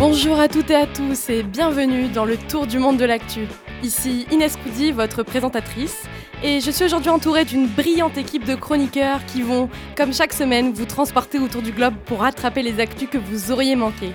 [0.00, 3.40] Bonjour à toutes et à tous et bienvenue dans le Tour du monde de l'actu.
[3.82, 6.04] Ici Inès Coudi, votre présentatrice,
[6.42, 9.68] et je suis aujourd'hui entourée d'une brillante équipe de chroniqueurs qui vont,
[9.98, 13.76] comme chaque semaine, vous transporter autour du globe pour rattraper les actus que vous auriez
[13.76, 14.14] manqués.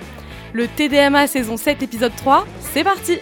[0.52, 3.18] Le TDMA saison 7 épisode 3, c'est parti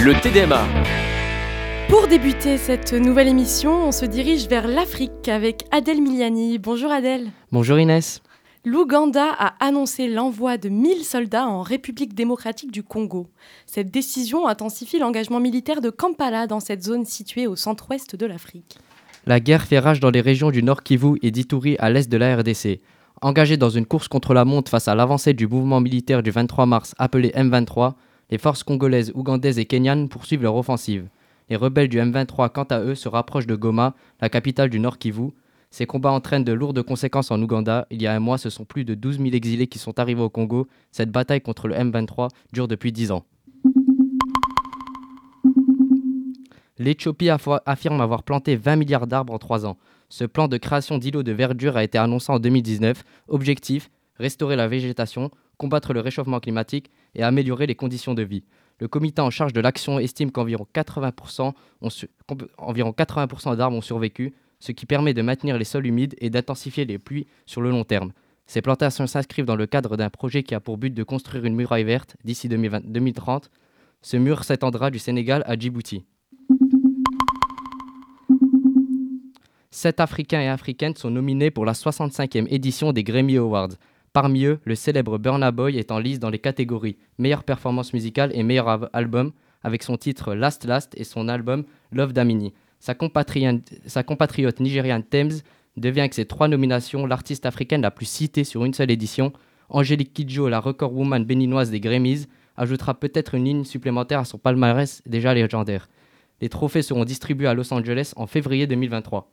[0.00, 0.62] Le TDMA.
[1.92, 6.58] Pour débuter cette nouvelle émission, on se dirige vers l'Afrique avec Adèle Miliani.
[6.58, 7.26] Bonjour Adèle.
[7.52, 8.22] Bonjour Inès.
[8.64, 13.26] L'Ouganda a annoncé l'envoi de 1000 soldats en République démocratique du Congo.
[13.66, 18.78] Cette décision intensifie l'engagement militaire de Kampala dans cette zone située au centre-ouest de l'Afrique.
[19.26, 22.16] La guerre fait rage dans les régions du Nord Kivu et d'Ituri à l'est de
[22.16, 22.80] la RDC.
[23.20, 26.64] Engagés dans une course contre la montre face à l'avancée du mouvement militaire du 23
[26.64, 27.92] mars appelé M23,
[28.30, 31.06] les forces congolaises, ougandaises et kenyanes poursuivent leur offensive.
[31.52, 34.96] Les rebelles du M23, quant à eux, se rapprochent de Goma, la capitale du Nord
[34.96, 35.32] Kivu.
[35.70, 37.86] Ces combats entraînent de lourdes conséquences en Ouganda.
[37.90, 40.22] Il y a un mois, ce sont plus de 12 000 exilés qui sont arrivés
[40.22, 40.66] au Congo.
[40.92, 43.26] Cette bataille contre le M23 dure depuis 10 ans.
[46.78, 49.76] L'Éthiopie affirme avoir planté 20 milliards d'arbres en 3 ans.
[50.08, 53.04] Ce plan de création d'îlots de verdure a été annoncé en 2019.
[53.28, 58.44] Objectif restaurer la végétation, combattre le réchauffement climatique et améliorer les conditions de vie.
[58.82, 61.52] Le comité en charge de l'action estime qu'environ 80%,
[62.58, 66.84] environ 80 d'arbres ont survécu, ce qui permet de maintenir les sols humides et d'intensifier
[66.84, 68.10] les pluies sur le long terme.
[68.48, 71.54] Ces plantations s'inscrivent dans le cadre d'un projet qui a pour but de construire une
[71.54, 73.52] muraille verte d'ici 2030.
[74.00, 76.04] Ce mur s'étendra du Sénégal à Djibouti.
[79.70, 83.76] Sept Africains et Africaines sont nominés pour la 65e édition des Grammy Awards.
[84.12, 88.30] Parmi eux, le célèbre Burna Boy est en lice dans les catégories meilleure performance musicale
[88.34, 89.32] et meilleur album
[89.62, 92.52] avec son titre Last Last et son album Love Damini.
[92.78, 95.40] Sa compatriote, nigériane Thames
[95.78, 99.32] devient avec ses trois nominations l'artiste africaine la plus citée sur une seule édition.
[99.70, 102.26] Angélique Kidjo, la record woman béninoise des Grammys,
[102.58, 105.88] ajoutera peut-être une ligne supplémentaire à son palmarès déjà légendaire.
[106.42, 109.30] Les trophées seront distribués à Los Angeles en février 2023.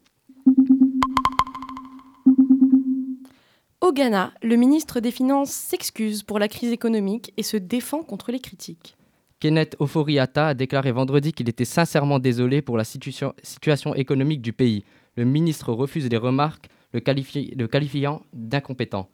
[3.82, 8.34] Au Ghana, le ministre des Finances s'excuse pour la crise économique et se défend contre
[8.34, 8.98] les critiques.
[9.40, 14.84] Kenneth Oforiata a déclaré vendredi qu'il était sincèrement désolé pour la situation économique du pays.
[15.16, 19.10] Le ministre refuse les remarques, le, qualifiant d'incompétent.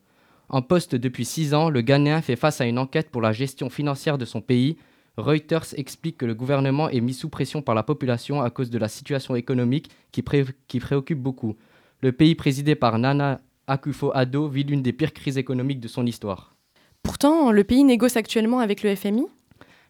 [0.50, 3.70] En poste depuis six ans, le Ghanéen fait face à une enquête pour la gestion
[3.70, 4.78] financière de son pays.
[5.16, 8.80] Reuters explique que le gouvernement est mis sous pression par la population à cause de
[8.80, 11.56] la situation économique qui préoccupe beaucoup.
[12.02, 16.56] Le pays présidé par Nana Akufo-Addo vit l'une des pires crises économiques de son histoire.
[17.04, 19.26] Pourtant, le pays négocie actuellement avec le FMI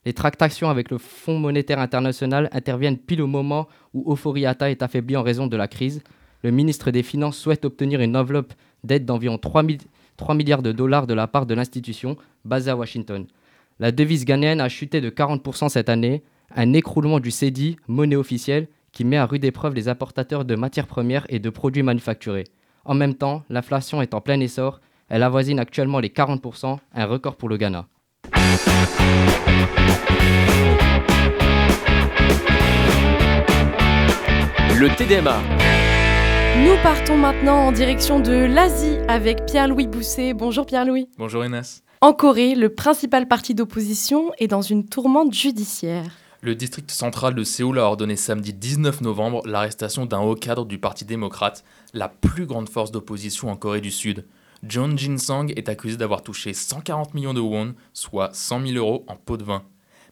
[0.05, 5.15] Les tractations avec le Fonds monétaire international interviennent pile au moment où Oforiata est affaibli
[5.15, 6.01] en raison de la crise.
[6.43, 8.53] Le ministre des Finances souhaite obtenir une enveloppe
[8.83, 9.63] d'aide d'environ 3,
[10.17, 13.25] 3 milliards de dollars de la part de l'institution basée à Washington.
[13.79, 16.23] La devise ghanéenne a chuté de 40% cette année,
[16.55, 20.87] un écroulement du CEDI, monnaie officielle, qui met à rude épreuve les importateurs de matières
[20.87, 22.45] premières et de produits manufacturés.
[22.87, 24.79] En même temps, l'inflation est en plein essor.
[25.09, 27.87] Elle avoisine actuellement les 40%, un record pour le Ghana.
[34.77, 35.41] Le TDMA.
[36.63, 40.33] Nous partons maintenant en direction de l'Asie avec Pierre-Louis Bousset.
[40.33, 41.09] Bonjour Pierre-Louis.
[41.17, 41.83] Bonjour Inès.
[42.01, 46.11] En Corée, le principal parti d'opposition est dans une tourmente judiciaire.
[46.45, 50.77] Le district central de Séoul a ordonné samedi 19 novembre l'arrestation d'un haut cadre du
[50.77, 54.27] Parti démocrate, la plus grande force d'opposition en Corée du Sud.
[54.61, 59.15] John Jin-sang est accusé d'avoir touché 140 millions de won, soit 100 000 euros en
[59.15, 59.63] pot de vin.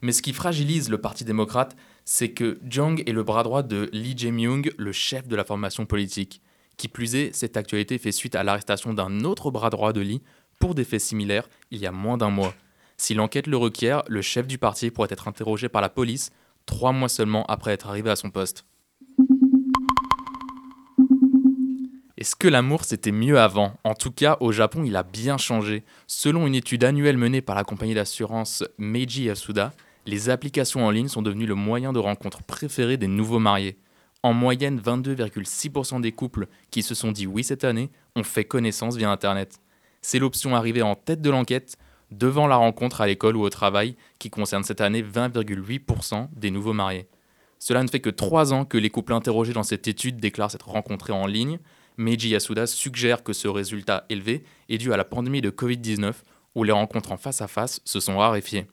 [0.02, 3.92] Mais ce qui fragilise le Parti démocrate, c'est que Jong est le bras droit de
[3.94, 6.42] Lee Jae-myung, le chef de la formation politique.
[6.78, 10.24] Qui plus est, cette actualité fait suite à l'arrestation d'un autre bras droit de Lee
[10.58, 12.56] pour des faits similaires il y a moins d'un mois.
[13.04, 16.32] Si l'enquête le requiert, le chef du parti pourrait être interrogé par la police
[16.66, 18.66] trois mois seulement après être arrivé à son poste.
[22.16, 23.74] Est-ce que l'amour c'était mieux avant?
[23.84, 25.84] En tout cas, au Japon, il a bien changé.
[26.08, 29.74] Selon une étude annuelle menée par la compagnie d'assurance Meiji Yasuda,
[30.06, 33.78] les applications en ligne sont devenues le moyen de rencontre préféré des nouveaux mariés.
[34.22, 38.96] En moyenne, 22,6% des couples qui se sont dit oui cette année ont fait connaissance
[38.96, 39.60] via Internet.
[40.02, 41.78] C'est l'option arrivée en tête de l'enquête
[42.18, 46.74] devant la rencontre à l'école ou au travail, qui concerne cette année 20,8% des nouveaux
[46.74, 47.08] mariés.
[47.60, 50.70] Cela ne fait que trois ans que les couples interrogés dans cette étude déclarent s'être
[50.70, 51.60] rencontrés en ligne.
[51.98, 56.14] Meiji Yasuda suggère que ce résultat élevé est dû à la pandémie de Covid-19,
[56.56, 58.68] où les rencontres en face à face se sont raréfiées.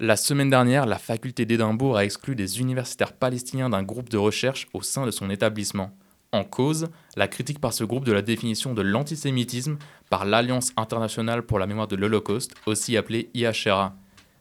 [0.00, 4.68] La semaine dernière, la faculté d'Édimbourg a exclu des universitaires palestiniens d'un groupe de recherche
[4.74, 5.96] au sein de son établissement.
[6.34, 9.78] En cause, la critique par ce groupe de la définition de l'antisémitisme
[10.10, 13.94] par l'Alliance internationale pour la mémoire de l'Holocauste, aussi appelée IHRA.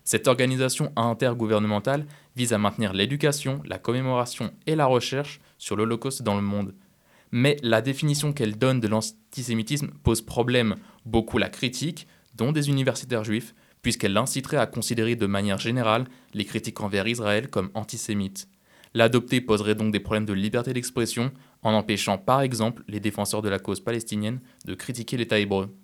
[0.04, 6.34] Cette organisation intergouvernementale vise à maintenir l'éducation, la commémoration et la recherche sur l'Holocauste dans
[6.34, 6.74] le monde.
[7.32, 10.78] Mais la définition qu'elle donne de l'antisémitisme pose problème.
[11.06, 13.54] Beaucoup la critiquent, dont des universitaires juifs,
[13.84, 18.48] puisqu'elle inciterait à considérer de manière générale les critiques envers Israël comme antisémites.
[18.96, 21.32] L'adopter poserait donc des problèmes de liberté d'expression
[21.64, 25.76] en empêchant par exemple les défenseurs de la cause palestinienne de critiquer l'État hébreu.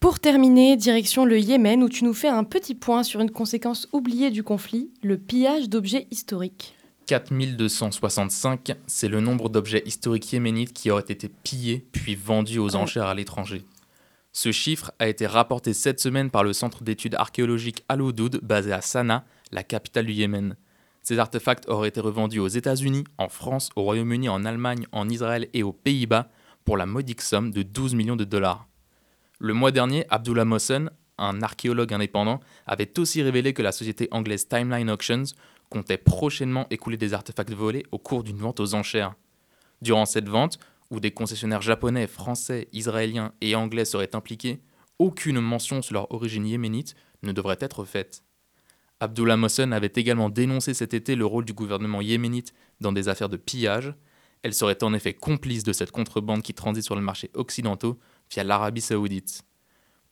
[0.00, 3.88] Pour terminer, direction le Yémen où tu nous fais un petit point sur une conséquence
[3.92, 6.76] oubliée du conflit, le pillage d'objets historiques.
[7.06, 13.06] 4265, c'est le nombre d'objets historiques yéménites qui auraient été pillés puis vendus aux enchères
[13.06, 13.64] à l'étranger.
[14.32, 18.82] Ce chiffre a été rapporté cette semaine par le Centre d'études archéologiques Al-Oudoud basé à
[18.82, 20.56] Sanaa, la capitale du Yémen.
[21.08, 25.48] Ces artefacts auraient été revendus aux États-Unis, en France, au Royaume-Uni, en Allemagne, en Israël
[25.52, 26.30] et aux Pays-Bas
[26.64, 28.66] pour la modique somme de 12 millions de dollars.
[29.38, 34.48] Le mois dernier, Abdullah Mossen, un archéologue indépendant, avait aussi révélé que la société anglaise
[34.48, 35.22] Timeline Auctions
[35.70, 39.14] comptait prochainement écouler des artefacts volés au cours d'une vente aux enchères.
[39.82, 40.58] Durant cette vente,
[40.90, 44.60] où des concessionnaires japonais, français, israéliens et anglais seraient impliqués,
[44.98, 48.24] aucune mention sur leur origine yéménite ne devrait être faite.
[49.00, 53.28] Abdullah Mohsen avait également dénoncé cet été le rôle du gouvernement yéménite dans des affaires
[53.28, 53.94] de pillage.
[54.42, 57.98] Elle serait en effet complice de cette contrebande qui transite sur le marché occidentaux
[58.30, 59.42] via l'Arabie saoudite.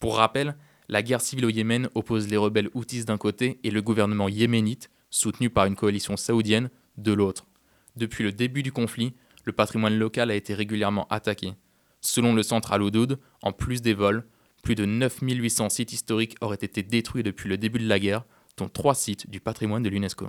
[0.00, 0.56] Pour rappel,
[0.88, 4.90] la guerre civile au Yémen oppose les rebelles houthis d'un côté et le gouvernement yéménite,
[5.08, 7.46] soutenu par une coalition saoudienne, de l'autre.
[7.96, 9.14] Depuis le début du conflit,
[9.44, 11.54] le patrimoine local a été régulièrement attaqué.
[12.02, 14.26] Selon le centre Al-Oudoud, en plus des vols,
[14.62, 18.24] plus de 9800 sites historiques auraient été détruits depuis le début de la guerre,
[18.56, 20.26] dont trois sites du patrimoine de l'UNESCO.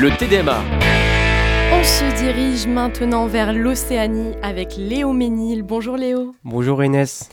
[0.00, 0.62] Le TDMA.
[1.72, 5.62] On se dirige maintenant vers l'Océanie avec Léo Ménil.
[5.62, 6.34] Bonjour Léo.
[6.42, 7.28] Bonjour Inès.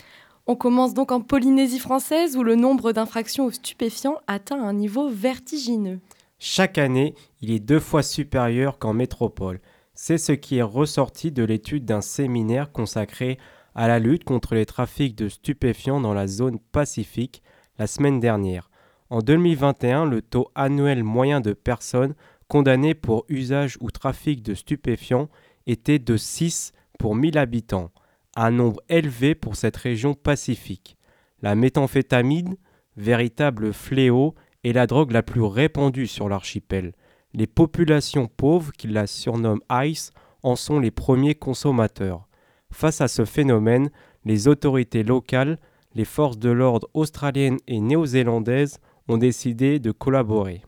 [0.48, 5.10] On commence donc en Polynésie française où le nombre d'infractions aux stupéfiants atteint un niveau
[5.10, 6.00] vertigineux.
[6.40, 9.60] Chaque année, il est deux fois supérieur qu'en métropole.
[9.94, 13.40] C'est ce qui est ressorti de l'étude d'un séminaire consacré
[13.78, 17.44] à la lutte contre les trafics de stupéfiants dans la zone Pacifique
[17.78, 18.72] la semaine dernière.
[19.12, 22.16] En 2021, le taux annuel moyen de personnes
[22.48, 25.30] condamnées pour usage ou trafic de stupéfiants
[25.68, 27.92] était de 6 pour 1000 habitants,
[28.36, 30.98] un nombre élevé pour cette région pacifique.
[31.44, 32.58] La méthamphétamine,
[32.96, 34.34] véritable fléau,
[34.64, 36.94] est la drogue la plus répandue sur l'archipel.
[37.34, 42.27] Les populations pauvres, qui la surnomment ICE, en sont les premiers consommateurs.
[42.72, 43.90] Face à ce phénomène,
[44.25, 45.58] les autorités locales,
[45.96, 50.62] les forces de l'ordre australiennes et néo-zélandaises ont décidé de collaborer.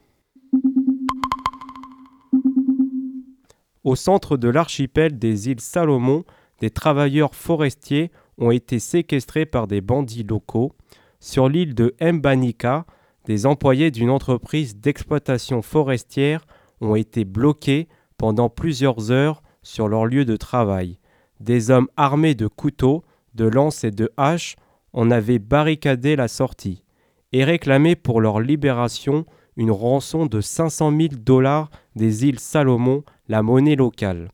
[3.84, 6.24] Au centre de l'archipel des îles Salomon,
[6.60, 10.74] des travailleurs forestiers ont été séquestrés par des bandits locaux.
[11.20, 12.86] Sur l'île de Mbanika,
[13.26, 16.46] des employés d'une entreprise d'exploitation forestière
[16.82, 17.88] ont été bloqués
[18.18, 20.98] pendant plusieurs heures sur leur lieu de travail.
[21.40, 23.04] Des hommes armés de couteaux,
[23.36, 24.56] de lances et de haches
[24.94, 26.84] en avaient barricadé la sortie
[27.32, 33.44] et réclamé pour leur libération une rançon de 500 000 dollars des îles Salomon, la
[33.44, 34.30] monnaie locale.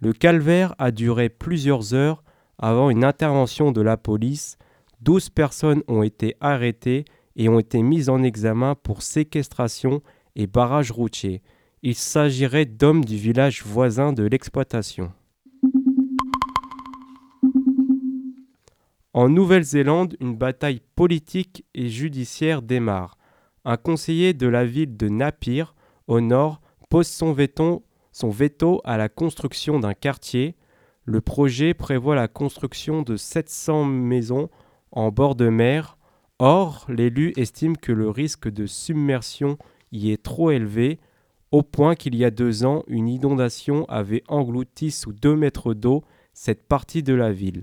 [0.00, 2.22] Le calvaire a duré plusieurs heures
[2.58, 4.58] avant une intervention de la police.
[5.02, 7.04] 12 personnes ont été arrêtées
[7.36, 10.02] et ont été mises en examen pour séquestration
[10.36, 11.42] et barrage routier.
[11.82, 15.12] Il s'agirait d'hommes du village voisin de l'exploitation.
[19.14, 23.16] En Nouvelle-Zélande, une bataille politique et judiciaire démarre.
[23.64, 25.66] Un conseiller de la ville de Napier,
[26.08, 30.56] au nord, pose son veto, à la construction d'un quartier.
[31.04, 34.50] Le projet prévoit la construction de 700 maisons
[34.90, 35.96] en bord de mer.
[36.40, 39.58] Or, l'élu estime que le risque de submersion
[39.92, 40.98] y est trop élevé,
[41.52, 46.02] au point qu'il y a deux ans, une inondation avait englouti sous deux mètres d'eau
[46.32, 47.62] cette partie de la ville.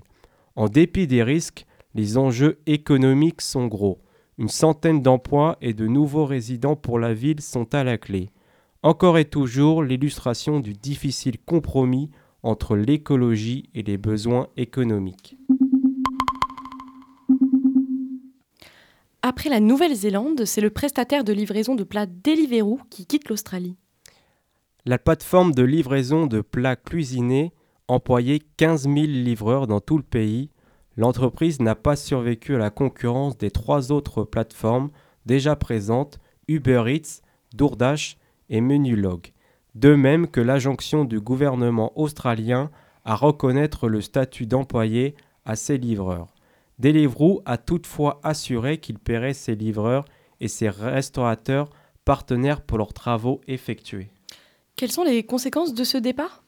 [0.61, 1.65] En dépit des risques,
[1.95, 3.97] les enjeux économiques sont gros.
[4.37, 8.29] Une centaine d'emplois et de nouveaux résidents pour la ville sont à la clé.
[8.83, 12.11] Encore et toujours l'illustration du difficile compromis
[12.43, 15.35] entre l'écologie et les besoins économiques.
[19.23, 23.77] Après la Nouvelle-Zélande, c'est le prestataire de livraison de plats Deliveroo qui quitte l'Australie.
[24.85, 27.51] La plateforme de livraison de plats cuisinés
[27.91, 30.49] employait 15 000 livreurs dans tout le pays.
[30.97, 34.89] L'entreprise n'a pas survécu à la concurrence des trois autres plateformes
[35.25, 37.21] déjà présentes, Uber Eats,
[37.53, 38.17] DoorDash
[38.49, 39.31] et Menulog.
[39.75, 42.71] De même que l'injonction du gouvernement australien
[43.05, 46.33] à reconnaître le statut d'employé à ses livreurs.
[46.79, 50.05] Deliveroo a toutefois assuré qu'il paierait ses livreurs
[50.39, 51.69] et ses restaurateurs
[52.05, 54.09] partenaires pour leurs travaux effectués.
[54.75, 56.43] Quelles sont les conséquences de ce départ?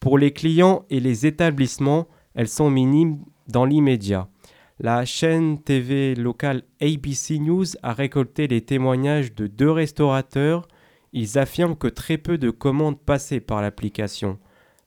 [0.00, 4.28] Pour les clients et les établissements, elles sont minimes dans l'immédiat.
[4.78, 10.68] La chaîne TV locale ABC News a récolté les témoignages de deux restaurateurs.
[11.12, 14.38] Ils affirment que très peu de commandes passaient par l'application.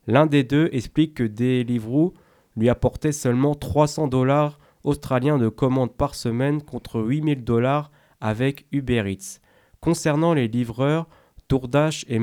[0.07, 2.13] L'un des deux explique que Deliveroo
[2.55, 7.91] lui apportait seulement 300 dollars australiens de commandes par semaine contre 8000 dollars
[8.21, 9.39] avec Uber Eats.
[9.81, 11.09] Concernant les livreurs,
[11.49, 12.19] DoorDash et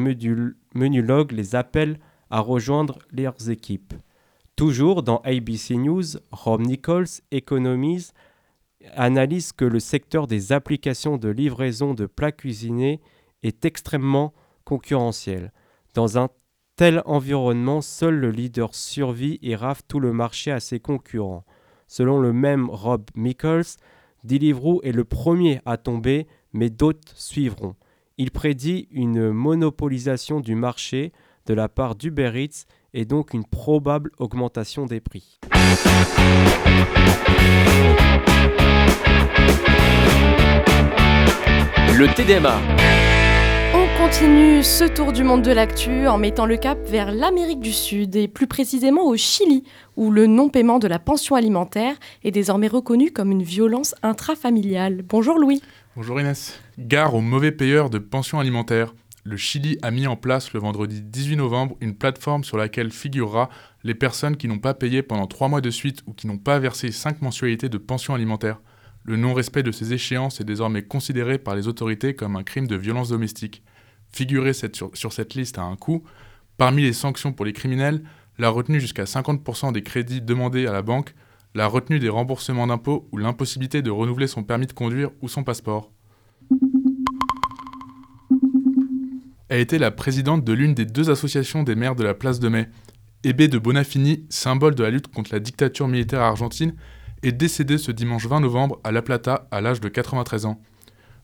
[0.75, 1.99] Menulog les appellent
[2.31, 3.95] à rejoindre leurs équipes.
[4.57, 8.13] Toujours dans ABC News, Rob Nichols, économise,
[8.95, 13.01] analyse que le secteur des applications de livraison de plats cuisinés
[13.43, 14.33] est extrêmement
[14.65, 15.53] concurrentiel.
[15.95, 16.29] Dans un
[16.77, 21.45] tel environnement, seul le leader survit et rafle tout le marché à ses concurrents.
[21.87, 23.65] Selon le même Rob Nichols,
[24.25, 27.77] Deliveroo est le premier à tomber, mais d'autres suivront.
[28.17, 31.13] Il prédit une monopolisation du marché
[31.49, 35.41] de la part d'Uber Eats et donc une probable augmentation des prix.
[41.97, 42.61] Le TDMA.
[43.75, 47.73] On continue ce tour du monde de l'actu en mettant le cap vers l'Amérique du
[47.73, 49.65] Sud et plus précisément au Chili,
[49.97, 55.03] où le non-paiement de la pension alimentaire est désormais reconnu comme une violence intrafamiliale.
[55.03, 55.63] Bonjour Louis.
[55.97, 56.61] Bonjour Inès.
[56.79, 58.95] Gare aux mauvais payeurs de pension alimentaire
[59.29, 63.51] le Chili a mis en place le vendredi 18 novembre une plateforme sur laquelle figurera
[63.85, 66.59] les personnes qui n'ont pas payé pendant trois mois de suite ou qui n'ont pas
[66.59, 68.61] versé cinq mensualités de pension alimentaire.
[69.05, 72.77] Le non-respect de ces échéances est désormais considéré par les autorités comme un crime de
[72.77, 73.63] violence domestique.
[74.13, 76.03] Figurer sur, sur cette liste a un coût.
[76.57, 78.03] Parmi les sanctions pour les criminels,
[78.39, 81.15] la retenue jusqu'à 50% des crédits demandés à la banque,
[81.55, 85.45] la retenue des remboursements d'impôts ou l'impossibilité de renouveler son permis de conduire ou son
[85.45, 85.93] passeport.
[89.51, 92.49] A été la présidente de l'une des deux associations des maires de la place de
[92.49, 92.69] Mai.
[93.25, 96.75] Ebe de Bonafini, symbole de la lutte contre la dictature militaire argentine,
[97.23, 100.61] est décédé ce dimanche 20 novembre à La Plata à l'âge de 93 ans.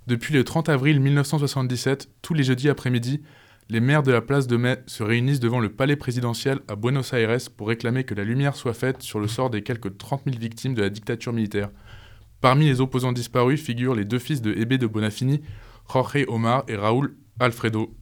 [0.07, 3.23] Depuis le 30 avril 1977, tous les jeudis après-midi,
[3.71, 7.13] les maires de la place de Mai se réunissent devant le palais présidentiel à Buenos
[7.13, 10.39] Aires pour réclamer que la lumière soit faite sur le sort des quelques 30 000
[10.39, 11.71] victimes de la dictature militaire.
[12.41, 15.43] Parmi les opposants disparus figurent les deux fils de Ebe de Bonafini,
[15.91, 17.95] Jorge Omar et Raúl Alfredo.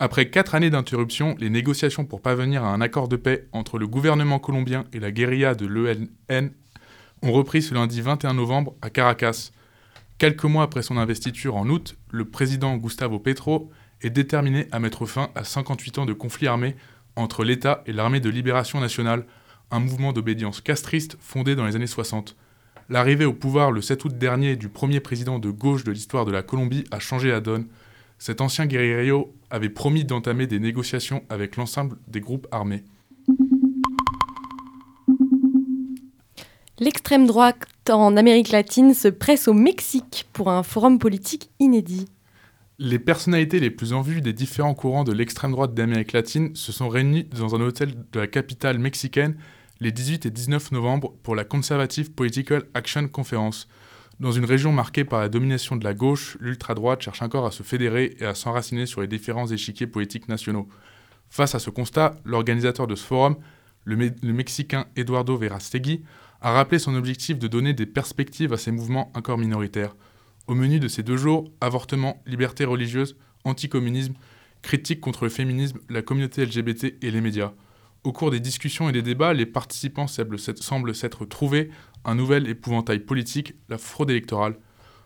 [0.00, 3.88] Après quatre années d'interruption, les négociations pour parvenir à un accord de paix entre le
[3.88, 6.52] gouvernement colombien et la guérilla de l'ELN
[7.22, 9.50] ont repris ce lundi 21 novembre à Caracas.
[10.18, 15.04] Quelques mois après son investiture en août, le président Gustavo Petro est déterminé à mettre
[15.04, 16.76] fin à 58 ans de conflit armé
[17.16, 19.26] entre l'État et l'armée de libération nationale,
[19.72, 22.36] un mouvement d'obédience castriste fondé dans les années 60.
[22.88, 26.30] L'arrivée au pouvoir le 7 août dernier du premier président de gauche de l'histoire de
[26.30, 27.66] la Colombie a changé la donne.
[28.18, 32.84] Cet ancien guerriero avait promis d'entamer des négociations avec l'ensemble des groupes armés.
[36.80, 42.06] L'extrême droite en Amérique latine se presse au Mexique pour un forum politique inédit.
[42.78, 46.70] Les personnalités les plus en vue des différents courants de l'extrême droite d'Amérique latine se
[46.70, 49.36] sont réunies dans un hôtel de la capitale mexicaine
[49.80, 53.68] les 18 et 19 novembre pour la Conservative Political Action Conference.
[54.20, 57.62] Dans une région marquée par la domination de la gauche, l'ultra-droite cherche encore à se
[57.62, 60.68] fédérer et à s'enraciner sur les différents échiquiers politiques nationaux.
[61.30, 63.36] Face à ce constat, l'organisateur de ce forum,
[63.84, 66.02] le, Mexicain Eduardo Verastegui,
[66.40, 69.94] a rappelé son objectif de donner des perspectives à ces mouvements encore minoritaires.
[70.48, 74.14] Au menu de ces deux jours, avortement, liberté religieuse, anticommunisme,
[74.62, 77.52] critique contre le féminisme, la communauté LGBT et les médias.
[78.02, 81.70] Au cours des discussions et des débats, les participants semblent s'être trouvés
[82.08, 84.56] un nouvel épouvantail politique, la fraude électorale.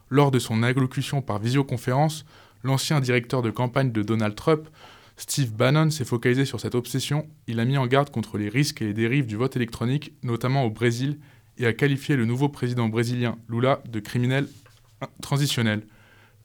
[0.08, 2.24] Lors de son allocution par visioconférence,
[2.62, 4.68] l'ancien directeur de campagne de Donald Trump,
[5.16, 7.26] Steve Bannon, s'est focalisé sur cette obsession.
[7.48, 10.64] Il a mis en garde contre les risques et les dérives du vote électronique, notamment
[10.64, 11.18] au Brésil,
[11.58, 14.46] et a qualifié le nouveau président brésilien Lula de criminel
[15.20, 15.82] transitionnel.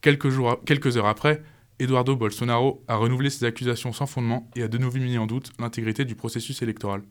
[0.02, 0.30] Quelques,
[0.66, 1.44] quelques heures après,
[1.80, 5.52] Eduardo Bolsonaro a renouvelé ses accusations sans fondement et a de nouveau mis en doute
[5.60, 7.04] l'intégrité du processus électoral.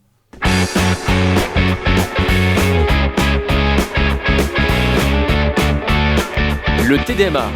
[6.88, 7.50] Le TDMA.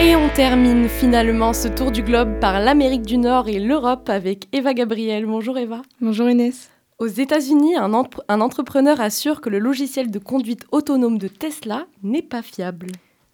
[0.00, 4.46] Et on termine finalement ce tour du globe par l'Amérique du Nord et l'Europe avec
[4.52, 5.26] Eva Gabriel.
[5.26, 5.82] Bonjour Eva.
[6.00, 6.70] Bonjour Inès.
[6.98, 12.22] Aux États-Unis, un, un, entrepreneur assure que le logiciel de conduite autonome de Tesla n'est
[12.22, 12.86] pas fiable.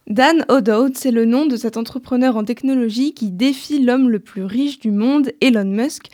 [0.08, 4.42] Dan O'Dowd, c'est le nom de cet entrepreneur en technologie qui défie l'homme le plus
[4.42, 6.06] riche du monde, Elon Musk.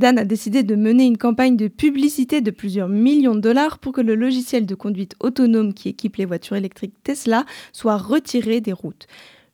[0.00, 3.92] Dan a décidé de mener une campagne de publicité de plusieurs millions de dollars pour
[3.92, 8.72] que le logiciel de conduite autonome qui équipe les voitures électriques Tesla soit retiré des
[8.72, 9.06] routes.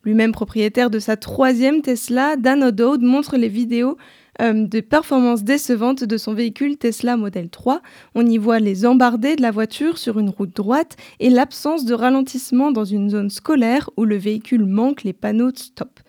[0.05, 3.97] Lui-même propriétaire de sa troisième Tesla, Dan O'Dowd montre les vidéos
[4.41, 7.81] euh, de performances décevantes de son véhicule Tesla Model 3.
[8.15, 11.93] On y voit les embardés de la voiture sur une route droite et l'absence de
[11.93, 15.99] ralentissement dans une zone scolaire où le véhicule manque les panneaux de stop.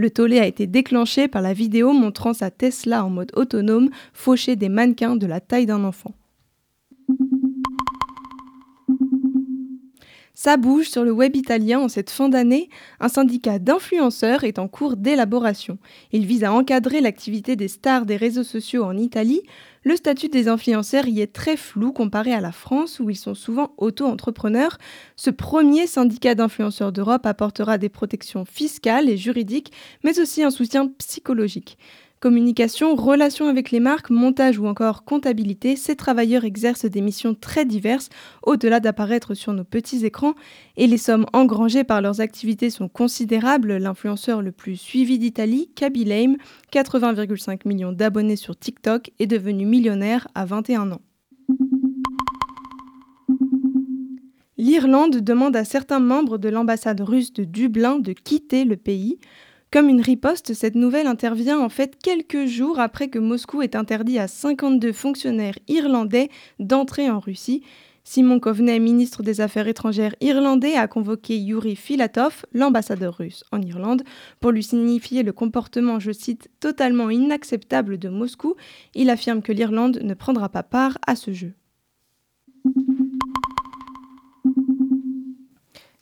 [0.00, 4.56] Le tollé a été déclenché par la vidéo montrant sa Tesla en mode autonome faucher
[4.56, 6.14] des mannequins de la taille d'un enfant.
[10.32, 12.70] Ça bouge sur le web italien en cette fin d'année.
[12.98, 15.76] Un syndicat d'influenceurs est en cours d'élaboration.
[16.12, 19.42] Il vise à encadrer l'activité des stars des réseaux sociaux en Italie.
[19.82, 23.34] Le statut des influenceurs y est très flou comparé à la France où ils sont
[23.34, 24.76] souvent auto-entrepreneurs.
[25.16, 29.72] Ce premier syndicat d'influenceurs d'Europe apportera des protections fiscales et juridiques,
[30.04, 31.78] mais aussi un soutien psychologique.
[32.20, 37.64] Communication, relations avec les marques, montage ou encore comptabilité, ces travailleurs exercent des missions très
[37.64, 38.10] diverses
[38.42, 40.34] au-delà d'apparaître sur nos petits écrans
[40.76, 43.78] et les sommes engrangées par leurs activités sont considérables.
[43.78, 46.36] L'influenceur le plus suivi d'Italie, Kaby Lame,
[46.74, 51.00] 80,5 millions d'abonnés sur TikTok, est devenu millionnaire à 21 ans.
[54.58, 59.18] L'Irlande demande à certains membres de l'ambassade russe de Dublin de quitter le pays.
[59.72, 64.18] Comme une riposte, cette nouvelle intervient en fait quelques jours après que Moscou ait interdit
[64.18, 67.62] à 52 fonctionnaires irlandais d'entrer en Russie.
[68.02, 74.02] Simon Coveney, ministre des Affaires étrangères irlandais, a convoqué Yuri Filatov, l'ambassadeur russe en Irlande,
[74.40, 78.56] pour lui signifier le comportement, je cite, totalement inacceptable de Moscou.
[78.96, 81.52] Il affirme que l'Irlande ne prendra pas part à ce jeu.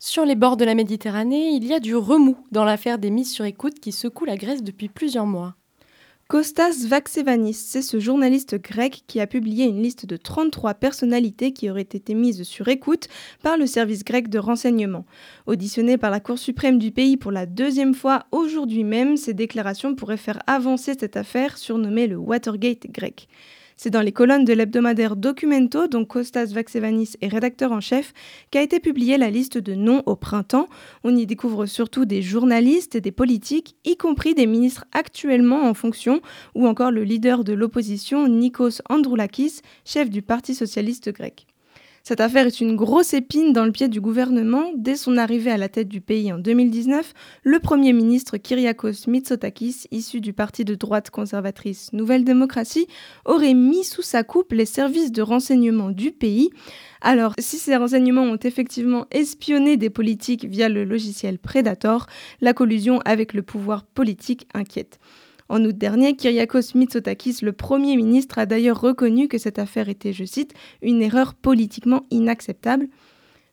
[0.09, 3.31] Sur les bords de la Méditerranée, il y a du remous dans l'affaire des mises
[3.31, 5.55] sur écoute qui secoue la Grèce depuis plusieurs mois.
[6.29, 11.69] Kostas Vaxevanis, c'est ce journaliste grec qui a publié une liste de 33 personnalités qui
[11.69, 13.09] auraient été mises sur écoute
[13.43, 15.05] par le service grec de renseignement.
[15.47, 19.95] Auditionné par la Cour suprême du pays pour la deuxième fois aujourd'hui même, ces déclarations
[19.95, 23.29] pourraient faire avancer cette affaire surnommée le Watergate grec.
[23.81, 28.13] C'est dans les colonnes de l'hebdomadaire Documento, dont Kostas Vaxevanis est rédacteur en chef,
[28.51, 30.67] qu'a été publiée la liste de noms au printemps.
[31.05, 35.75] On y découvre surtout des journalistes et des politiques, y compris des ministres actuellement en
[35.75, 36.21] fonction,
[36.57, 41.47] ou encore le leader de l'opposition, Nikos Androulakis, chef du Parti socialiste grec.
[42.09, 44.73] Cette affaire est une grosse épine dans le pied du gouvernement.
[44.75, 49.85] Dès son arrivée à la tête du pays en 2019, le Premier ministre Kyriakos Mitsotakis,
[49.91, 52.87] issu du parti de droite conservatrice Nouvelle Démocratie,
[53.27, 56.49] aurait mis sous sa coupe les services de renseignement du pays.
[57.03, 62.07] Alors, si ces renseignements ont effectivement espionné des politiques via le logiciel Predator,
[62.41, 64.99] la collusion avec le pouvoir politique inquiète.
[65.49, 70.13] En août dernier, Kyriakos Mitsotakis, le Premier ministre, a d'ailleurs reconnu que cette affaire était,
[70.13, 72.89] je cite, une erreur politiquement inacceptable.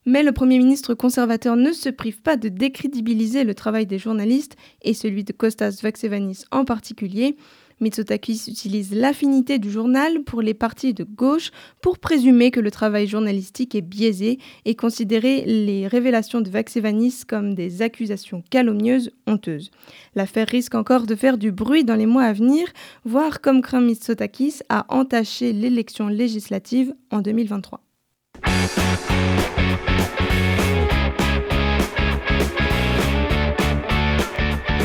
[0.05, 4.57] Mais le Premier ministre conservateur ne se prive pas de décrédibiliser le travail des journalistes,
[4.83, 7.37] et celui de Kostas Vaxevanis en particulier.
[7.81, 13.07] Mitsotakis utilise l'affinité du journal pour les partis de gauche pour présumer que le travail
[13.07, 19.71] journalistique est biaisé et considérer les révélations de Vaxevanis comme des accusations calomnieuses honteuses.
[20.15, 22.67] L'affaire risque encore de faire du bruit dans les mois à venir,
[23.03, 27.81] voire comme craint Mitsotakis à entacher l'élection législative en 2023.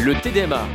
[0.03, 0.67] Le TDMA.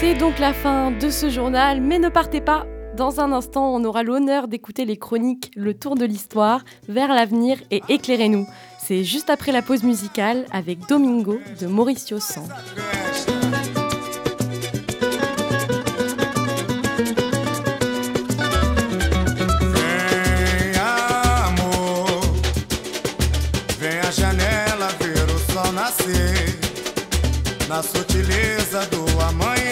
[0.00, 2.66] C'est donc la fin de ce journal, mais ne partez pas.
[2.96, 7.58] Dans un instant, on aura l'honneur d'écouter les chroniques Le Tour de l'Histoire, Vers l'avenir
[7.72, 8.46] et Éclairez-nous.
[8.78, 12.44] C'est juste après la pause musicale avec Domingo de Mauricio San.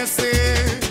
[0.07, 0.86] Amanhecer.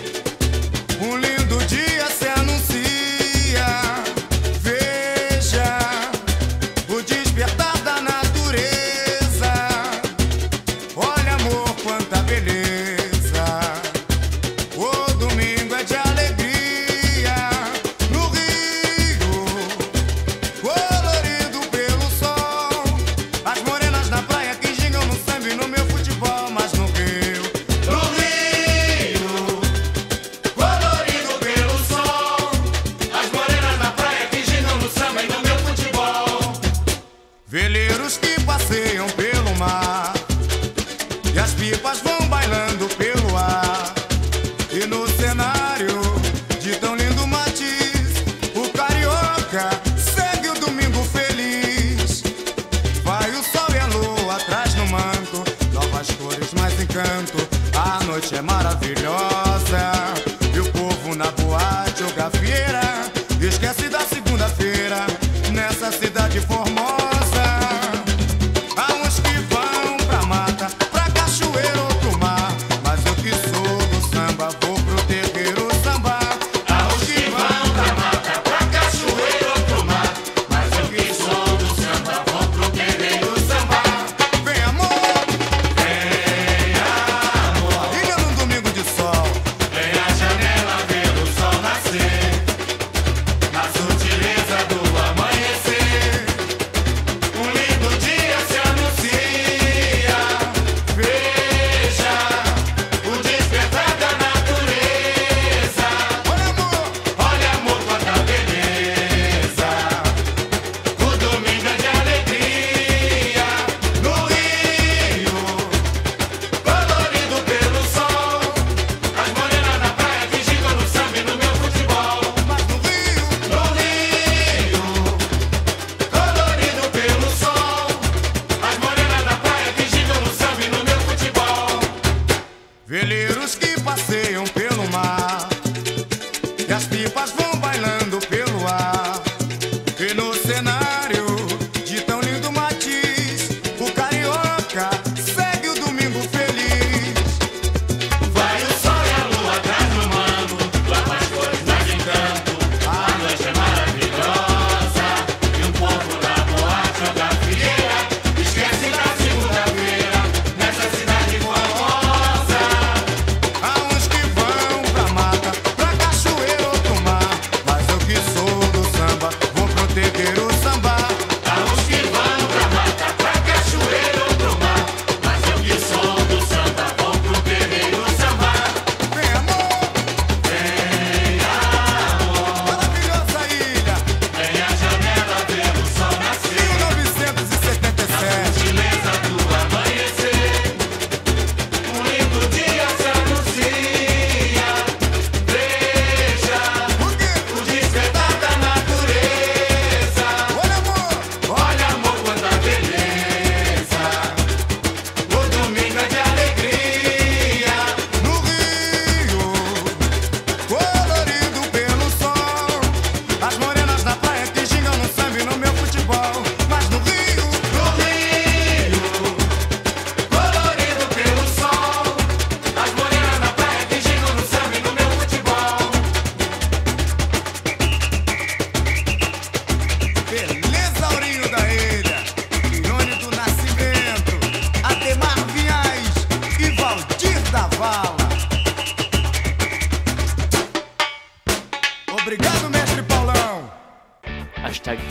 [41.70, 42.15] pipas vão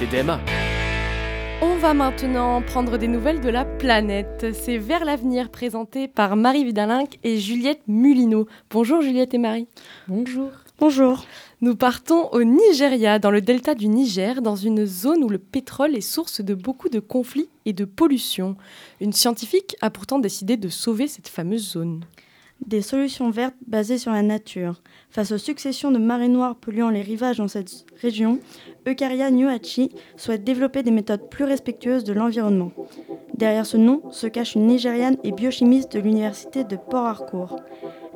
[0.05, 0.39] TDMA.
[1.61, 4.47] On va maintenant prendre des nouvelles de la planète.
[4.53, 8.45] C'est Vers l'avenir présenté par Marie Vidalinck et Juliette Mulino.
[8.69, 9.67] Bonjour Juliette et Marie.
[10.07, 10.51] Bonjour.
[10.79, 11.25] Bonjour.
[11.61, 15.95] Nous partons au Nigeria, dans le delta du Niger, dans une zone où le pétrole
[15.95, 18.57] est source de beaucoup de conflits et de pollution.
[19.01, 22.01] Une scientifique a pourtant décidé de sauver cette fameuse zone.
[22.65, 24.81] Des solutions vertes basées sur la nature.
[25.11, 28.39] Face aux successions de marées noires polluant les rivages dans cette région,
[28.87, 32.71] Eucaria Nyoachi souhaite développer des méthodes plus respectueuses de l'environnement.
[33.35, 37.59] Derrière ce nom se cache une Nigériane et biochimiste de l'université de Port Harcourt.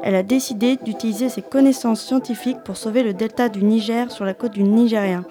[0.02, 4.34] Elle a décidé d'utiliser ses connaissances scientifiques pour sauver le delta du Niger sur la
[4.34, 5.24] côte du Nigeria.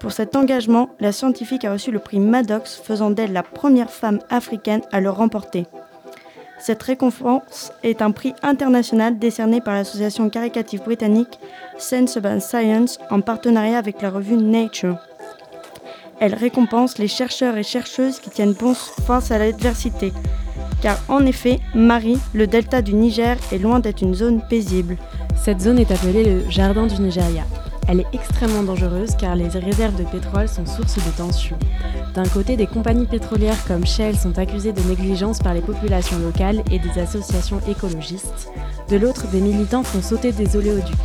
[0.00, 4.20] Pour cet engagement, la scientifique a reçu le prix Maddox, faisant d'elle la première femme
[4.30, 5.64] africaine à le remporter.
[6.58, 11.38] Cette récompense est un prix international décerné par l'association caricative britannique
[11.78, 14.98] Sense and Science en partenariat avec la revue Nature.
[16.18, 20.12] Elle récompense les chercheurs et chercheuses qui tiennent bon face à l'adversité.
[20.80, 24.96] Car en effet, Marie, le delta du Niger, est loin d'être une zone paisible.
[25.36, 27.44] Cette zone est appelée le Jardin du Nigeria.
[27.88, 31.58] Elle est extrêmement dangereuse car les réserves de pétrole sont source de tensions.
[32.14, 36.62] D'un côté, des compagnies pétrolières comme Shell sont accusées de négligence par les populations locales
[36.70, 38.50] et des associations écologistes.
[38.88, 40.96] De l'autre, des militants font sauter des oléoducs.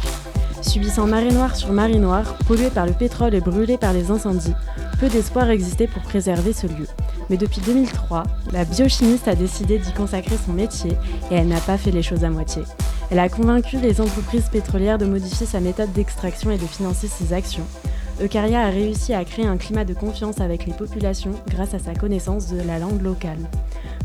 [0.62, 4.54] Subissant marée noire sur marée noire, polluée par le pétrole et brûlée par les incendies,
[5.00, 6.88] peu d'espoir existait pour préserver ce lieu.
[7.30, 10.92] Mais depuis 2003, la biochimiste a décidé d'y consacrer son métier
[11.32, 12.64] et elle n'a pas fait les choses à moitié.
[13.12, 17.34] Elle a convaincu les entreprises pétrolières de modifier sa méthode d'extraction et de financer ses
[17.34, 17.68] actions.
[18.24, 21.94] Eucaria a réussi à créer un climat de confiance avec les populations grâce à sa
[21.94, 23.50] connaissance de la langue locale.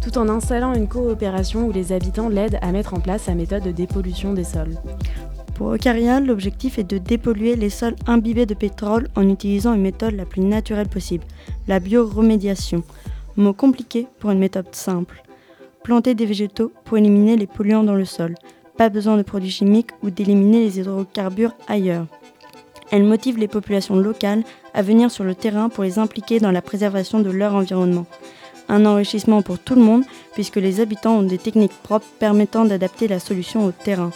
[0.07, 3.64] tout en installant une coopération où les habitants l'aident à mettre en place sa méthode
[3.64, 4.77] de dépollution des sols.
[5.55, 10.14] Pour Eucaria, l'objectif est de dépolluer les sols imbibés de pétrole en utilisant une méthode
[10.14, 11.25] la plus naturelle possible,
[11.66, 12.85] la bioremédiation.
[13.37, 15.23] Mot compliqué pour une méthode simple.
[15.83, 18.35] Planter des végétaux pour éliminer les polluants dans le sol.
[18.77, 22.07] Pas besoin de produits chimiques ou d'éliminer les hydrocarbures ailleurs.
[22.91, 26.62] Elle motive les populations locales à venir sur le terrain pour les impliquer dans la
[26.62, 28.07] préservation de leur environnement.
[28.69, 33.09] Un enrichissement pour tout le monde puisque les habitants ont des techniques propres permettant d'adapter
[33.09, 34.11] la solution au terrain.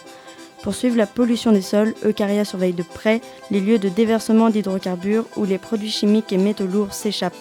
[0.63, 5.25] Pour suivre la pollution des sols, Eucaria surveille de près les lieux de déversement d'hydrocarbures
[5.37, 7.33] où les produits chimiques et métaux lourds s'échappent.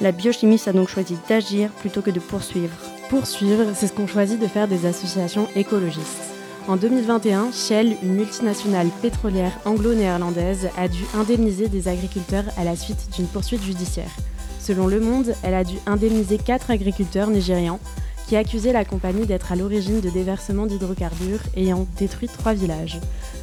[0.00, 2.74] La biochimiste a donc choisi d'agir plutôt que de poursuivre.
[3.10, 6.32] Poursuivre, c'est ce qu'ont choisi de faire des associations écologistes.
[6.68, 13.08] En 2021, Shell, une multinationale pétrolière anglo-néerlandaise, a dû indemniser des agriculteurs à la suite
[13.16, 14.10] d'une poursuite judiciaire.
[14.60, 17.80] Selon Le Monde, elle a dû indemniser quatre agriculteurs nigérians
[18.28, 23.00] qui accusaient la compagnie d'être à l'origine de déversements d'hydrocarbures ayant détruit trois villages.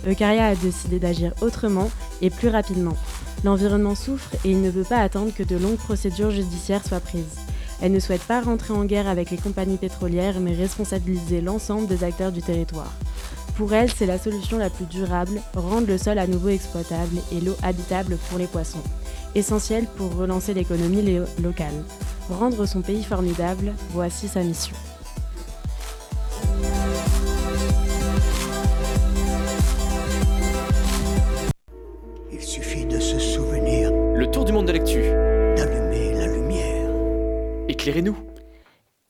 [0.08, 2.96] Eucaria a décidé d'agir autrement et plus rapidement.
[3.44, 7.38] L'environnement souffre et il ne veut pas attendre que de longues procédures judiciaires soient prises.
[7.82, 12.04] Elle ne souhaite pas rentrer en guerre avec les compagnies pétrolières, mais responsabiliser l'ensemble des
[12.04, 12.94] acteurs du territoire.
[13.60, 17.42] Pour elle, c'est la solution la plus durable, rendre le sol à nouveau exploitable et
[17.42, 18.82] l'eau habitable pour les poissons.
[19.36, 21.74] Essentiel pour relancer l'économie locale.
[22.30, 24.78] Rendre son pays formidable, voici sa mission.
[32.32, 35.02] Il suffit de se souvenir Le tour du monde de l'actu.
[35.58, 36.90] d'allumer la lumière.
[37.68, 38.16] Éclairez-nous.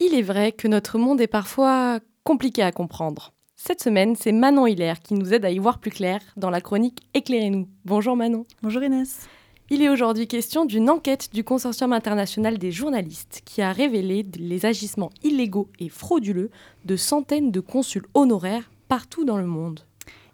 [0.00, 3.32] Il est vrai que notre monde est parfois compliqué à comprendre.
[3.62, 6.62] Cette semaine, c'est Manon Hiller qui nous aide à y voir plus clair dans la
[6.62, 7.68] chronique Éclairez-nous.
[7.84, 8.46] Bonjour Manon.
[8.62, 9.28] Bonjour Inès.
[9.68, 14.64] Il est aujourd'hui question d'une enquête du Consortium international des journalistes qui a révélé les
[14.64, 16.50] agissements illégaux et frauduleux
[16.86, 19.80] de centaines de consuls honoraires partout dans le monde.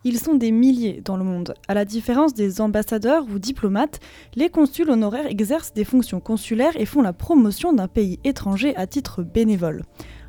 [0.04, 1.54] Ils sont des milliers dans le monde.
[1.66, 3.98] À la différence des ambassadeurs ou diplomates,
[4.36, 8.86] les consuls honoraires exercent des fonctions consulaires et font la promotion d'un pays étranger à
[8.86, 9.82] titre bénévole.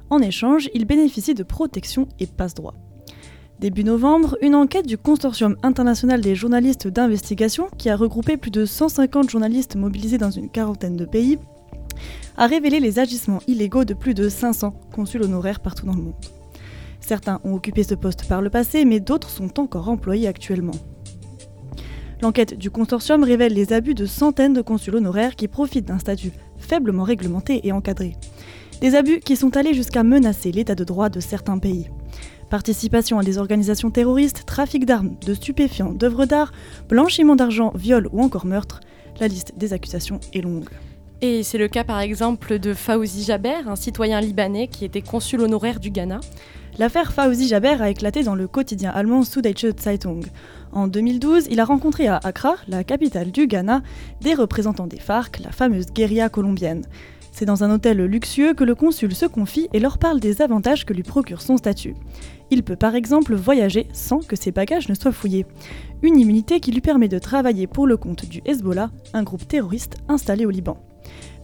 [0.10, 2.74] En échange, ils bénéficient de protection et passe-droit.
[3.60, 8.66] Début novembre, une enquête du Consortium international des journalistes d'investigation, qui a regroupé plus de
[8.66, 11.40] 150 journalistes mobilisés dans une quarantaine de pays,
[12.38, 16.14] a révélé les agissements illégaux de plus de 500 consuls honoraires partout dans le monde.
[17.00, 20.78] Certains ont occupé ce poste par le passé, mais d'autres sont encore employés actuellement.
[22.22, 26.32] L'enquête du consortium révèle les abus de centaines de consuls honoraires qui profitent d'un statut
[26.60, 28.18] faiblement réglementé et encadré.
[28.82, 31.90] Des abus qui sont allés jusqu'à menacer l'état de droit de certains pays.
[32.50, 36.54] Participation à des organisations terroristes, trafic d'armes, de stupéfiants, d'œuvres d'art,
[36.88, 38.80] blanchiment d'argent, viol ou encore meurtre,
[39.20, 40.70] la liste des accusations est longue.
[41.22, 45.42] Et c'est le cas par exemple de Fawzi Jaber, un citoyen libanais qui était consul
[45.42, 46.20] honoraire du Ghana.
[46.78, 50.24] L'affaire Fawzi Jaber a éclaté dans le quotidien allemand Süddeutsche Zeitung.
[50.72, 53.82] En 2012, il a rencontré à Accra, la capitale du Ghana,
[54.22, 56.86] des représentants des FARC, la fameuse guérilla colombienne.
[57.38, 60.86] C'est dans un hôtel luxueux que le consul se confie et leur parle des avantages
[60.86, 61.94] que lui procure son statut.
[62.50, 65.46] Il peut par exemple voyager sans que ses bagages ne soient fouillés.
[66.02, 69.98] Une immunité qui lui permet de travailler pour le compte du Hezbollah, un groupe terroriste
[70.08, 70.80] installé au Liban.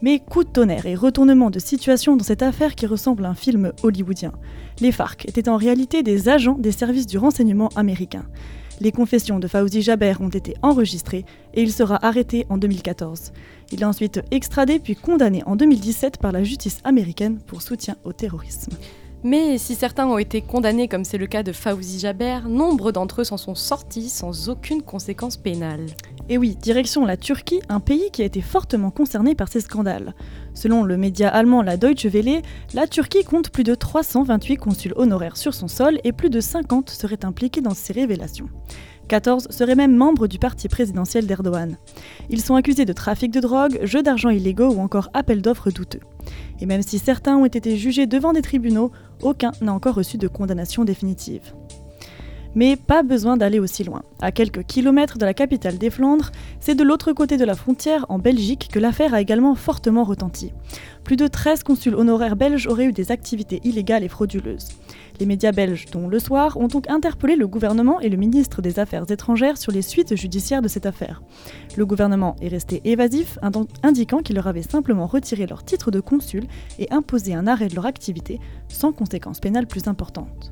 [0.02, 3.36] Mais coup de tonnerre et retournement de situation dans cette affaire qui ressemble à un
[3.36, 4.32] film hollywoodien.
[4.82, 8.26] Les FARC étaient en réalité des agents des services du renseignement américain.
[8.82, 13.32] Les confessions de Fawzi Jaber ont été enregistrées et il sera arrêté en 2014.
[13.72, 18.14] Il est ensuite extradé puis condamné en 2017 par la justice américaine pour soutien au
[18.14, 18.74] terrorisme.
[19.26, 23.22] Mais si certains ont été condamnés, comme c'est le cas de Fawzi Jaber, nombre d'entre
[23.22, 25.86] eux s'en sont sortis sans aucune conséquence pénale.
[26.28, 30.14] Et oui, direction la Turquie, un pays qui a été fortement concerné par ces scandales.
[30.54, 32.42] Selon le média allemand la Deutsche Welle,
[32.74, 36.90] la Turquie compte plus de 328 consuls honoraires sur son sol et plus de 50
[36.90, 38.50] seraient impliqués dans ces révélations.
[39.08, 41.78] 14 seraient même membres du parti présidentiel d'Erdogan.
[42.30, 46.00] Ils sont accusés de trafic de drogue, jeux d'argent illégaux ou encore appels d'offres douteux.
[46.62, 50.28] Et même si certains ont été jugés devant des tribunaux, aucun n'a encore reçu de
[50.28, 51.54] condamnation définitive.
[52.56, 54.04] Mais pas besoin d'aller aussi loin.
[54.22, 58.06] À quelques kilomètres de la capitale des Flandres, c'est de l'autre côté de la frontière,
[58.10, 60.54] en Belgique, que l'affaire a également fortement retenti.
[61.04, 64.70] Plus de 13 consuls honoraires belges auraient eu des activités illégales et frauduleuses.
[65.20, 68.80] Les médias belges, dont Le Soir, ont donc interpellé le gouvernement et le ministre des
[68.80, 71.22] Affaires étrangères sur les suites judiciaires de cette affaire.
[71.78, 73.38] Le gouvernement est resté évasif,
[73.84, 76.44] indiquant qu'il leur avait simplement retiré leur titre de consul
[76.80, 78.40] et imposé un arrêt de leur activité,
[78.70, 80.52] sans conséquences pénales plus importantes.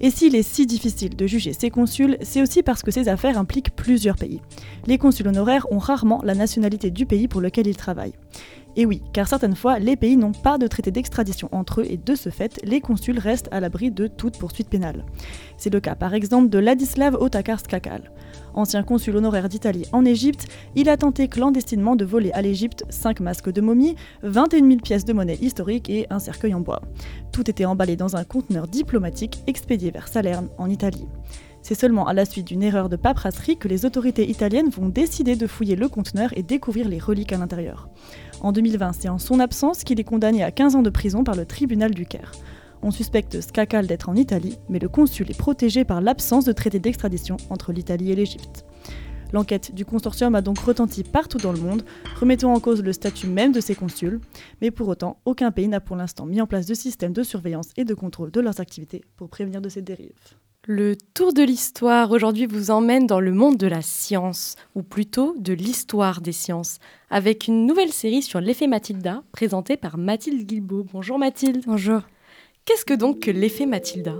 [0.00, 3.38] Et s'il est si difficile de juger ces consuls, c'est aussi parce que ces affaires
[3.38, 4.40] impliquent plusieurs pays.
[4.86, 8.14] Les consuls honoraires ont rarement la nationalité du pays pour lequel ils travaillent.
[8.76, 11.96] Et oui, car certaines fois, les pays n'ont pas de traité d'extradition entre eux et
[11.96, 15.04] de ce fait, les consuls restent à l'abri de toute poursuite pénale.
[15.56, 18.10] C'est le cas par exemple de Ladislav Otakar Skakal.
[18.54, 23.20] Ancien consul honoraire d'Italie en Égypte, il a tenté clandestinement de voler à l'Égypte 5
[23.20, 26.82] masques de momie, 21 000 pièces de monnaie historique et un cercueil en bois.
[27.32, 31.06] Tout était emballé dans un conteneur diplomatique expédié vers Salerne, en Italie.
[31.62, 35.36] C'est seulement à la suite d'une erreur de paperasserie que les autorités italiennes vont décider
[35.36, 37.88] de fouiller le conteneur et découvrir les reliques à l'intérieur.
[38.40, 41.36] En 2020, c'est en son absence qu'il est condamné à 15 ans de prison par
[41.36, 42.32] le tribunal du Caire.
[42.82, 46.78] On suspecte Skakal d'être en Italie, mais le consul est protégé par l'absence de traité
[46.78, 48.64] d'extradition entre l'Italie et l'Égypte.
[49.34, 51.84] L'enquête du consortium a donc retenti partout dans le monde,
[52.18, 54.20] remettant en cause le statut même de ces consuls,
[54.62, 57.68] mais pour autant, aucun pays n'a pour l'instant mis en place de système de surveillance
[57.76, 60.14] et de contrôle de leurs activités pour prévenir de ces dérives.
[60.72, 65.34] Le tour de l'histoire aujourd'hui vous emmène dans le monde de la science, ou plutôt
[65.36, 66.78] de l'histoire des sciences,
[67.10, 70.86] avec une nouvelle série sur l'effet Mathilda, présentée par Mathilde Guilbeault.
[70.92, 71.64] Bonjour Mathilde.
[71.66, 72.02] Bonjour.
[72.64, 74.14] Qu'est-ce que donc que l'effet Mathilda?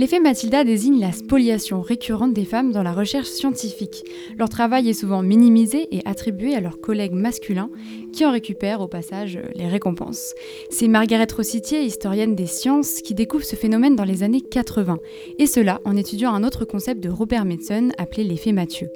[0.00, 4.04] L'effet Mathilda désigne la spoliation récurrente des femmes dans la recherche scientifique.
[4.38, 7.68] Leur travail est souvent minimisé et attribué à leurs collègues masculins
[8.12, 10.34] qui en récupèrent au passage les récompenses.
[10.70, 14.98] C'est Margaret Rossitier, historienne des sciences, qui découvre ce phénomène dans les années 80,
[15.40, 18.90] et cela en étudiant un autre concept de Robert Madsen appelé l'effet Mathieu.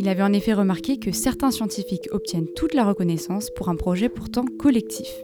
[0.00, 4.08] Il avait en effet remarqué que certains scientifiques obtiennent toute la reconnaissance pour un projet
[4.08, 5.22] pourtant collectif.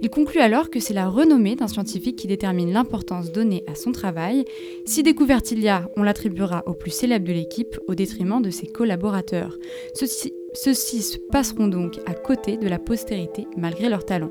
[0.00, 3.90] Il conclut alors que c'est la renommée d'un scientifique qui détermine l'importance donnée à son
[3.90, 4.44] travail
[4.84, 8.50] si découverte il y a, on l'attribuera au plus célèbre de l'équipe au détriment de
[8.50, 9.58] ses collaborateurs.
[9.94, 14.30] Ceux-ci se passeront donc à côté de la postérité malgré leur talent.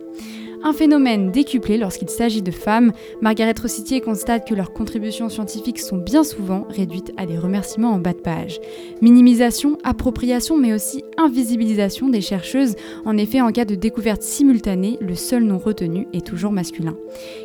[0.67, 5.97] Un phénomène décuplé lorsqu'il s'agit de femmes, Margaret Rossitier constate que leurs contributions scientifiques sont
[5.97, 8.59] bien souvent réduites à des remerciements en bas de page.
[8.99, 12.73] Minimisation, appropriation, mais aussi invisibilisation des chercheuses.
[13.05, 16.97] En effet, en cas de découverte simultanée, le seul nom retenu est toujours masculin.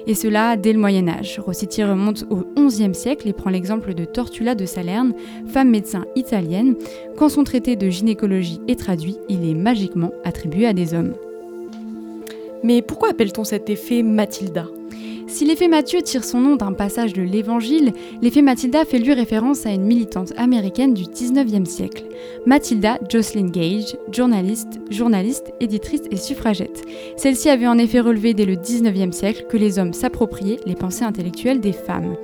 [0.07, 1.41] Et cela dès le Moyen Âge.
[1.45, 5.13] Rossitier remonte au XIe siècle et prend l'exemple de Tortula de Salerne,
[5.47, 6.75] femme médecin italienne.
[7.19, 11.13] Quand son traité de gynécologie est traduit, il est magiquement attribué à des hommes.
[12.63, 14.67] Mais pourquoi appelle-t-on cet effet Mathilda?
[15.27, 19.65] Si l'effet Mathieu tire son nom d'un passage de l'Évangile, l'effet Mathilda fait lui référence
[19.65, 22.05] à une militante américaine du 19e siècle,
[22.47, 26.83] Mathilda Jocelyn Gage, journaliste, journaliste, éditrice et suffragette.
[27.17, 31.05] Celle-ci avait en effet relevé dès le 19e siècle que les hommes s'appropriaient les pensées
[31.05, 32.17] intellectuelles des femmes.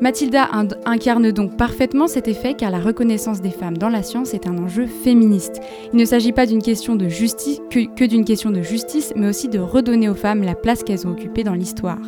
[0.00, 0.48] Mathilda
[0.86, 4.58] incarne donc parfaitement cet effet car la reconnaissance des femmes dans la science est un
[4.58, 5.60] enjeu féministe.
[5.92, 9.28] Il ne s'agit pas d'une question de justice que, que d'une question de justice, mais
[9.28, 11.98] aussi de redonner aux femmes la place qu'elles ont occupée dans l'histoire.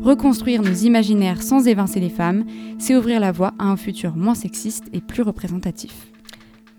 [0.00, 2.44] Reconstruire nos imaginaires sans évincer les femmes,
[2.78, 6.08] c'est ouvrir la voie à un futur moins sexiste et plus représentatif.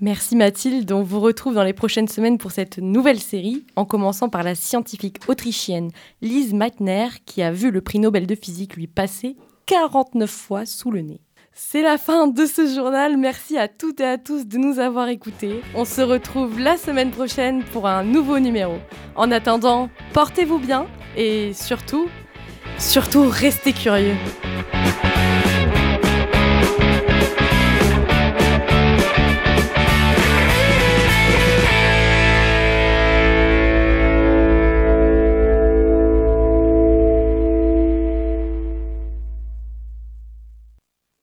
[0.01, 4.29] Merci Mathilde, on vous retrouve dans les prochaines semaines pour cette nouvelle série, en commençant
[4.29, 8.87] par la scientifique autrichienne Lise Meitner, qui a vu le prix Nobel de physique lui
[8.87, 11.19] passer 49 fois sous le nez.
[11.53, 13.17] C'est la fin de ce journal.
[13.17, 15.59] Merci à toutes et à tous de nous avoir écoutés.
[15.75, 18.75] On se retrouve la semaine prochaine pour un nouveau numéro.
[19.17, 20.87] En attendant, portez-vous bien
[21.17, 22.07] et surtout,
[22.79, 24.15] surtout restez curieux.